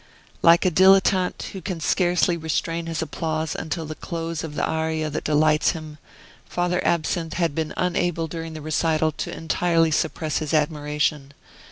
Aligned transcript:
Like 0.41 0.65
a 0.65 0.71
dilettante 0.71 1.51
who 1.51 1.61
can 1.61 1.79
scarcely 1.79 2.35
restrain 2.35 2.87
his 2.87 3.03
applause 3.03 3.53
until 3.53 3.85
the 3.85 3.93
close 3.93 4.43
of 4.43 4.55
the 4.55 4.65
aria 4.65 5.11
that 5.11 5.23
delights 5.23 5.73
him, 5.73 5.99
Father 6.49 6.83
Absinthe 6.83 7.35
had 7.35 7.53
been 7.53 7.71
unable 7.77 8.27
during 8.27 8.53
the 8.53 8.63
recital 8.63 9.11
to 9.11 9.31
entirely 9.31 9.91
suppress 9.91 10.39
his 10.39 10.55
admiration. 10.55 11.33